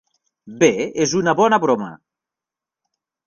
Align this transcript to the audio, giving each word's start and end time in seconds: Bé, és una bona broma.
Bé, 0.63 0.69
és 1.03 1.13
una 1.19 1.35
bona 1.41 1.59
broma. 1.65 1.91